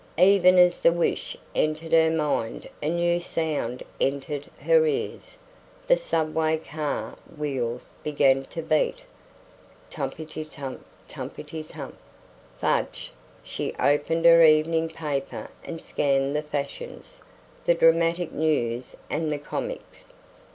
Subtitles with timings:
[0.17, 5.37] Even as the wish entered her mind a new sound entered her ears.
[5.85, 9.05] The Subway car wheels began to beat
[9.91, 10.83] tumpitum tump!
[11.07, 11.97] tumpitum tump!
[12.57, 13.11] Fudge!
[13.43, 17.21] She opened her evening paper and scanned the fashions,
[17.67, 20.09] the dramatic news, and the comics.